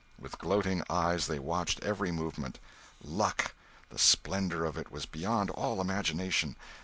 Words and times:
With 0.17 0.39
gloating 0.39 0.81
eyes 0.89 1.27
they 1.27 1.37
watched 1.37 1.83
every 1.83 2.11
movement. 2.11 2.59
Luck!—the 3.03 3.99
splendor 3.99 4.65
of 4.65 4.75
it 4.75 4.91
was 4.91 5.05
beyond 5.05 5.51
all 5.51 5.79
imagination! 5.79 6.55